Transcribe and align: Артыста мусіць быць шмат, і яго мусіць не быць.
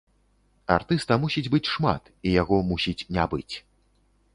Артыста 0.75 1.13
мусіць 1.25 1.45
быць 1.57 1.67
шмат, 1.75 2.03
і 2.27 2.37
яго 2.41 2.55
мусіць 2.75 3.07
не 3.17 3.33
быць. 3.37 3.55